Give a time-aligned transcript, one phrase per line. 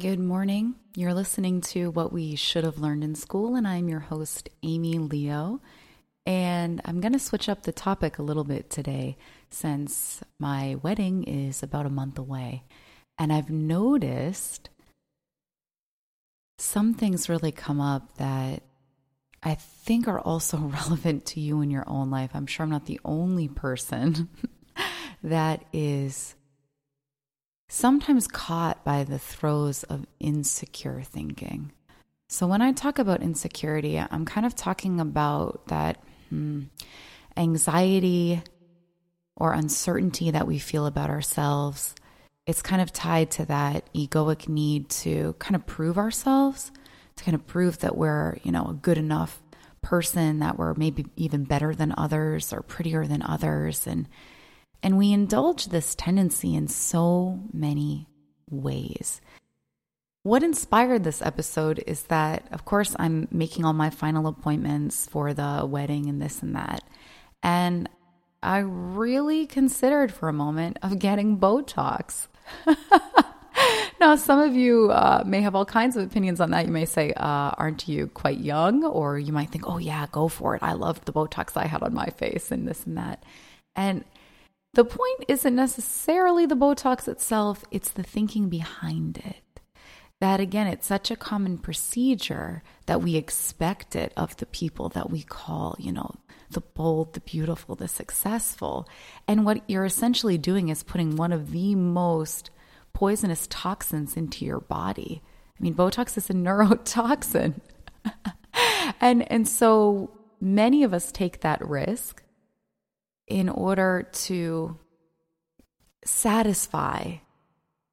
[0.00, 0.76] Good morning.
[0.96, 4.94] You're listening to What We Should Have Learned in School, and I'm your host, Amy
[4.94, 5.60] Leo.
[6.24, 9.18] And I'm going to switch up the topic a little bit today
[9.50, 12.62] since my wedding is about a month away.
[13.18, 14.70] And I've noticed
[16.56, 18.62] some things really come up that
[19.42, 20.56] I think are also
[20.86, 22.30] relevant to you in your own life.
[22.32, 24.30] I'm sure I'm not the only person
[25.22, 26.36] that is
[27.70, 31.70] sometimes caught by the throes of insecure thinking.
[32.28, 36.64] So, when I talk about insecurity, I'm kind of talking about that hmm,
[37.36, 38.42] anxiety
[39.36, 41.94] or uncertainty that we feel about ourselves.
[42.46, 46.72] It's kind of tied to that egoic need to kind of prove ourselves,
[47.16, 49.42] to kind of prove that we're, you know, a good enough
[49.82, 53.86] person, that we're maybe even better than others or prettier than others.
[53.86, 54.08] And
[54.82, 58.08] and we indulge this tendency in so many
[58.48, 59.20] ways.
[60.22, 65.32] What inspired this episode is that, of course, I'm making all my final appointments for
[65.32, 66.84] the wedding and this and that.
[67.42, 67.88] And
[68.42, 72.26] I really considered for a moment of getting Botox.
[74.00, 76.66] now, some of you uh, may have all kinds of opinions on that.
[76.66, 78.84] You may say, uh, aren't you quite young?
[78.84, 80.62] Or you might think, oh, yeah, go for it.
[80.62, 83.22] I loved the Botox I had on my face and this and that.
[83.74, 84.04] And
[84.74, 89.60] the point isn't necessarily the Botox itself, it's the thinking behind it.
[90.20, 95.10] That again, it's such a common procedure that we expect it of the people that
[95.10, 96.14] we call, you know,
[96.50, 98.86] the bold, the beautiful, the successful.
[99.26, 102.50] And what you're essentially doing is putting one of the most
[102.92, 105.22] poisonous toxins into your body.
[105.58, 107.60] I mean, Botox is a neurotoxin.
[109.00, 110.10] and and so
[110.40, 112.22] many of us take that risk
[113.30, 114.76] in order to
[116.04, 117.16] satisfy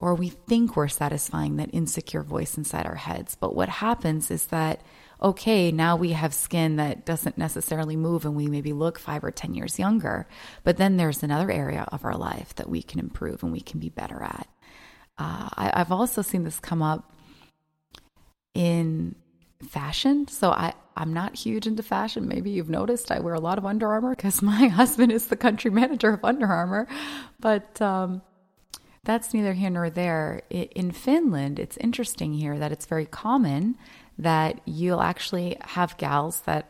[0.00, 3.34] or we think we're satisfying that insecure voice inside our heads.
[3.34, 4.80] But what happens is that,
[5.20, 9.32] okay, now we have skin that doesn't necessarily move and we maybe look five or
[9.32, 10.28] 10 years younger.
[10.62, 13.80] But then there's another area of our life that we can improve and we can
[13.80, 14.46] be better at.
[15.18, 17.12] Uh, I, I've also seen this come up
[18.54, 19.16] in
[19.68, 20.28] fashion.
[20.28, 22.26] So I, I'm not huge into fashion.
[22.26, 25.36] Maybe you've noticed I wear a lot of Under Armour because my husband is the
[25.36, 26.88] country manager of Under Armour.
[27.40, 28.20] But um,
[29.04, 30.42] that's neither here nor there.
[30.50, 33.76] In Finland, it's interesting here that it's very common
[34.18, 36.68] that you'll actually have gals that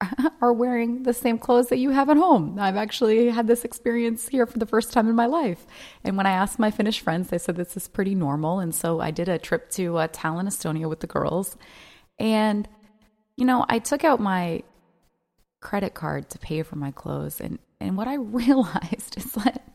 [0.42, 2.58] are wearing the same clothes that you have at home.
[2.58, 5.66] I've actually had this experience here for the first time in my life.
[6.04, 8.60] And when I asked my Finnish friends, they said this is pretty normal.
[8.60, 11.56] And so I did a trip to uh, Tallinn, Estonia with the girls.
[12.18, 12.68] And,
[13.40, 14.62] you know, I took out my
[15.60, 17.40] credit card to pay for my clothes.
[17.40, 19.66] And, and what I realized is that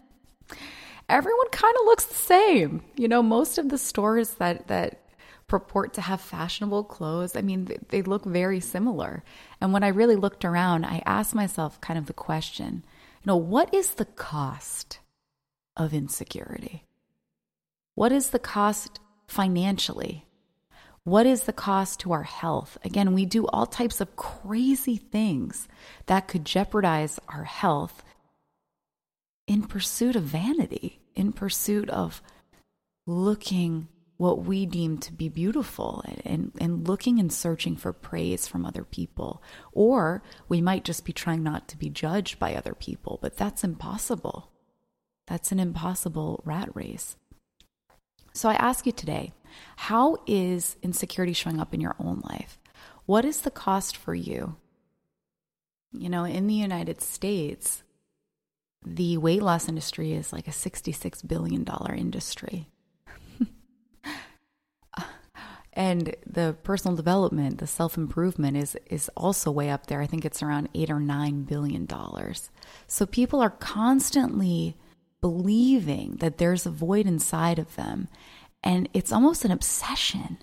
[1.09, 2.83] everyone kind of looks the same.
[2.95, 5.01] You know, most of the stores that, that
[5.47, 9.23] purport to have fashionable clothes, I mean, they, they look very similar.
[9.59, 12.85] And when I really looked around, I asked myself kind of the question,
[13.23, 14.99] you know, what is the cost
[15.75, 16.85] of insecurity?
[17.95, 20.24] What is the cost financially?
[21.05, 22.79] What is the cost to our health?
[22.83, 25.67] Again, we do all types of crazy things
[26.07, 28.03] that could jeopardize our health
[29.47, 32.23] in pursuit of vanity, in pursuit of
[33.05, 38.65] looking what we deem to be beautiful and, and looking and searching for praise from
[38.65, 39.43] other people.
[39.73, 43.63] Or we might just be trying not to be judged by other people, but that's
[43.63, 44.49] impossible.
[45.27, 47.15] That's an impossible rat race.
[48.33, 49.33] So I ask you today
[49.75, 52.59] how is insecurity showing up in your own life?
[53.05, 54.55] What is the cost for you?
[55.91, 57.83] You know, in the United States,
[58.85, 61.65] the weight loss industry is like a $66 billion
[61.97, 62.67] industry.
[65.73, 70.01] and the personal development, the self improvement is, is also way up there.
[70.01, 72.49] I think it's around eight or nine billion dollars.
[72.87, 74.75] So people are constantly
[75.21, 78.07] believing that there's a void inside of them.
[78.65, 80.39] And it's almost an obsession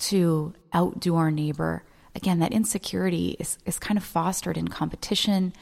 [0.00, 1.84] to outdo our neighbor.
[2.14, 5.54] Again, that insecurity is, is kind of fostered in competition,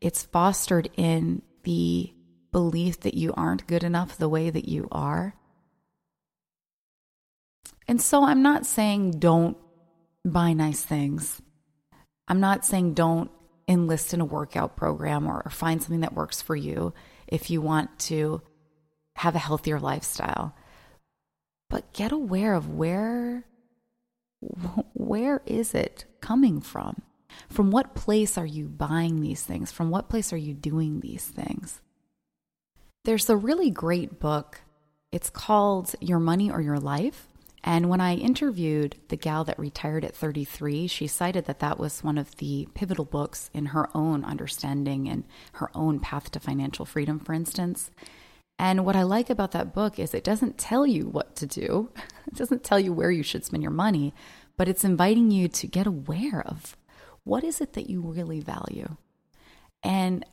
[0.00, 2.12] it's fostered in the
[2.52, 5.34] belief that you aren't good enough the way that you are.
[7.88, 9.56] And so I'm not saying don't
[10.24, 11.40] buy nice things.
[12.28, 13.30] I'm not saying don't
[13.68, 16.92] enlist in a workout program or, or find something that works for you
[17.26, 18.42] if you want to
[19.16, 20.54] have a healthier lifestyle.
[21.74, 23.46] But get aware of where
[24.92, 27.02] where is it coming from?
[27.48, 29.72] From what place are you buying these things?
[29.72, 31.80] From what place are you doing these things?
[33.04, 34.60] There's a really great book.
[35.10, 37.26] It's called Your Money or Your Life.
[37.64, 42.04] And when I interviewed the gal that retired at 33, she cited that that was
[42.04, 45.24] one of the pivotal books in her own understanding and
[45.54, 47.90] her own path to financial freedom, for instance.
[48.58, 51.90] And what I like about that book is it doesn't tell you what to do,
[52.26, 54.14] it doesn't tell you where you should spend your money,
[54.56, 56.76] but it's inviting you to get aware of
[57.24, 58.96] what is it that you really value.
[59.82, 60.24] And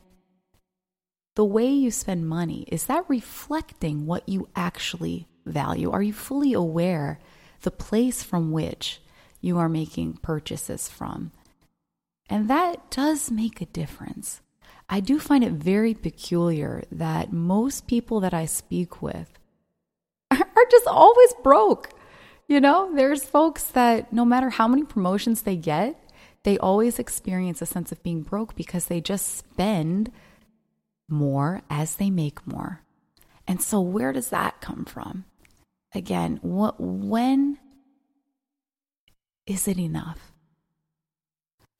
[1.34, 5.90] the way you spend money, is that reflecting what you actually value?
[5.90, 7.18] Are you fully aware
[7.62, 9.00] the place from which
[9.40, 11.32] you are making purchases from?
[12.28, 14.41] And that does make a difference.
[14.92, 19.38] I do find it very peculiar that most people that I speak with
[20.30, 21.88] are just always broke.
[22.46, 25.98] You know, there's folks that no matter how many promotions they get,
[26.42, 30.12] they always experience a sense of being broke because they just spend
[31.08, 32.82] more as they make more.
[33.48, 35.24] And so, where does that come from?
[35.94, 37.56] Again, what, when
[39.46, 40.32] is it enough?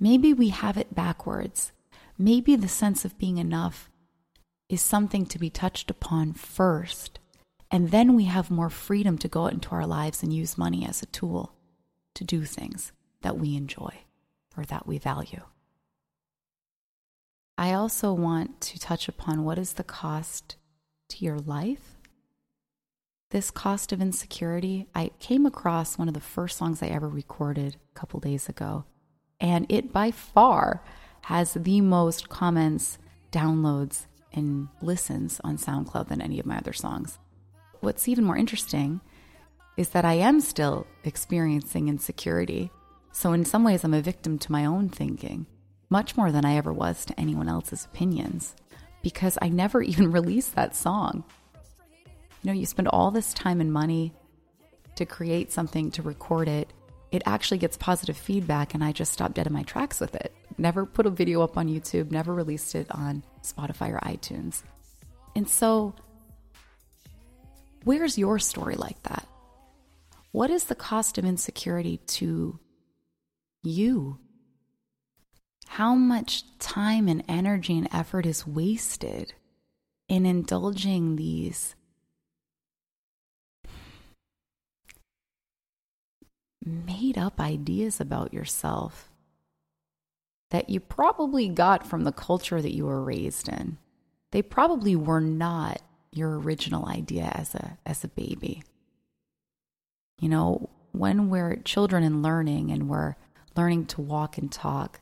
[0.00, 1.72] Maybe we have it backwards.
[2.22, 3.90] Maybe the sense of being enough
[4.68, 7.18] is something to be touched upon first,
[7.68, 10.86] and then we have more freedom to go out into our lives and use money
[10.86, 11.52] as a tool
[12.14, 12.92] to do things
[13.22, 14.04] that we enjoy
[14.56, 15.40] or that we value.
[17.58, 20.54] I also want to touch upon what is the cost
[21.08, 21.96] to your life.
[23.30, 27.78] This cost of insecurity, I came across one of the first songs I ever recorded
[27.96, 28.84] a couple days ago,
[29.40, 30.84] and it by far
[31.22, 32.98] has the most comments,
[33.30, 37.18] downloads, and listens on SoundCloud than any of my other songs.
[37.80, 39.00] What's even more interesting
[39.76, 42.70] is that I am still experiencing insecurity.
[43.12, 45.46] So, in some ways, I'm a victim to my own thinking
[45.90, 48.54] much more than I ever was to anyone else's opinions
[49.02, 51.24] because I never even released that song.
[52.42, 54.12] You know, you spend all this time and money
[54.96, 56.72] to create something, to record it.
[57.10, 60.34] It actually gets positive feedback, and I just stopped dead in my tracks with it.
[60.58, 64.62] Never put a video up on YouTube, never released it on Spotify or iTunes.
[65.34, 65.94] And so,
[67.84, 69.26] where's your story like that?
[70.30, 72.58] What is the cost of insecurity to
[73.62, 74.18] you?
[75.72, 79.32] how much time and energy and effort is wasted
[80.06, 81.74] in indulging these
[86.62, 89.08] made up ideas about yourself
[90.52, 93.78] that you probably got from the culture that you were raised in.
[94.32, 95.80] They probably were not
[96.12, 98.62] your original idea as a as a baby.
[100.20, 103.16] You know, when we're children and learning and we're
[103.56, 105.00] learning to walk and talk,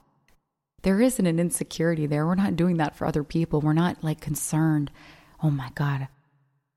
[0.83, 2.27] there isn't an insecurity there.
[2.27, 3.61] We're not doing that for other people.
[3.61, 4.93] We're not like concerned,
[5.43, 6.07] oh my God,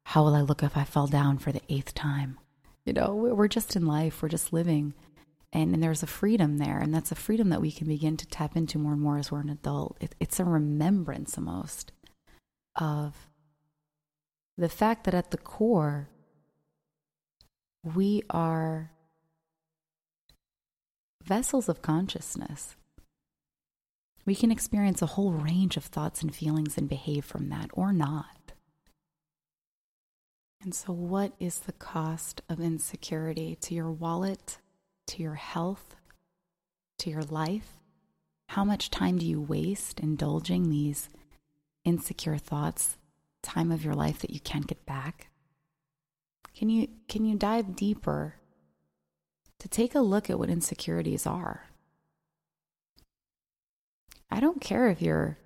[0.06, 2.40] how will I look if I fell down for the eighth time?
[2.86, 4.96] You know, we're just in life, we're just living.
[5.54, 6.80] And, and there's a freedom there.
[6.80, 9.32] And that's a freedom that we can begin to tap into more and more as
[9.32, 9.98] we're an adult.
[10.02, 11.94] It, it's a remembrance almost
[12.76, 13.30] of
[14.58, 16.10] the fact that at the core,
[17.84, 18.92] we are
[21.24, 22.76] vessels of consciousness
[24.26, 27.92] we can experience a whole range of thoughts and feelings and behave from that or
[27.92, 28.54] not.
[30.62, 34.60] And so, what is the cost of insecurity to your wallet,
[35.08, 35.96] to your health,
[37.00, 37.80] to your life?
[38.50, 41.10] How much time do you waste indulging these
[41.86, 42.98] insecure thoughts,
[43.42, 45.30] time of your life that you can't get back?
[46.56, 48.36] Can you, can you dive deeper
[49.60, 51.70] to take a look at what insecurities are?
[54.30, 55.38] I don't care if your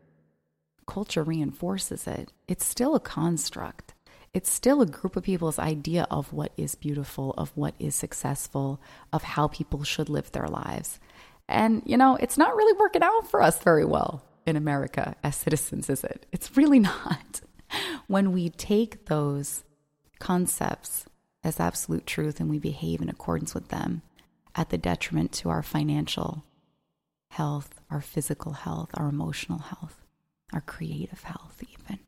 [0.85, 3.93] culture reinforces it, it's still a construct.
[4.37, 8.79] It's still a group of people's idea of what is beautiful, of what is successful,
[9.11, 10.99] of how people should live their lives.
[11.49, 15.35] And, you know, it's not really working out for us very well in America as
[15.35, 16.27] citizens, is it?
[16.31, 17.41] It's really not.
[18.05, 19.63] when we take those
[20.19, 21.07] concepts
[21.43, 24.03] as absolute truth and we behave in accordance with them
[24.53, 26.45] at the detriment to our financial
[27.31, 30.05] health, our physical health, our emotional health,
[30.53, 32.01] our creative health, even.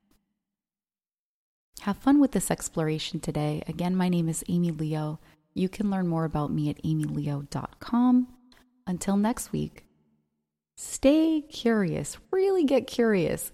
[1.81, 3.63] Have fun with this exploration today.
[3.67, 5.19] Again, my name is Amy Leo.
[5.53, 8.27] You can learn more about me at amyleo.com.
[8.85, 9.85] Until next week,
[10.75, 13.53] stay curious, really get curious.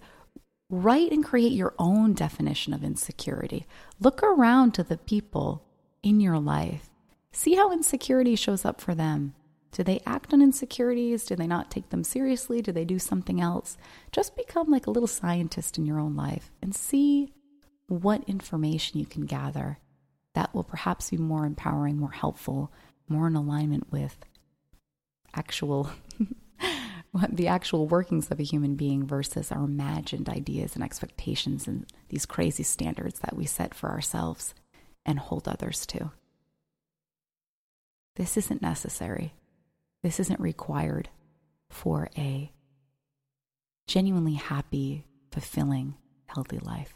[0.68, 3.66] Write and create your own definition of insecurity.
[4.00, 5.62] Look around to the people
[6.02, 6.90] in your life.
[7.30, 9.34] See how insecurity shows up for them.
[9.70, 11.24] Do they act on insecurities?
[11.24, 12.62] Do they not take them seriously?
[12.62, 13.76] Do they do something else?
[14.10, 17.32] Just become like a little scientist in your own life and see
[17.88, 19.78] what information you can gather
[20.34, 22.70] that will perhaps be more empowering, more helpful,
[23.08, 24.16] more in alignment with
[25.34, 25.90] actual
[27.30, 32.26] the actual workings of a human being versus our imagined ideas and expectations and these
[32.26, 34.54] crazy standards that we set for ourselves
[35.04, 36.10] and hold others to.
[38.16, 39.34] This isn't necessary.
[40.02, 41.08] This isn't required
[41.70, 42.52] for a
[43.86, 45.94] genuinely happy, fulfilling,
[46.26, 46.95] healthy life.